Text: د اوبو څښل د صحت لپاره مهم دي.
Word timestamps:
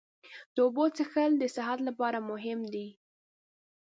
د 0.53 0.57
اوبو 0.65 0.85
څښل 0.95 1.31
د 1.37 1.43
صحت 1.55 1.79
لپاره 1.87 2.19
مهم 2.29 2.59
دي. 2.73 2.87